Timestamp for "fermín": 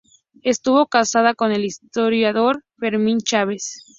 2.79-3.19